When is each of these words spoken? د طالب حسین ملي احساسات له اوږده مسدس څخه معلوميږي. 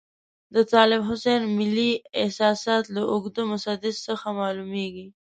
د 0.53 0.55
طالب 0.73 1.01
حسین 1.09 1.41
ملي 1.57 1.91
احساسات 2.21 2.83
له 2.95 3.01
اوږده 3.11 3.43
مسدس 3.53 3.95
څخه 4.07 4.27
معلوميږي. 4.39 5.07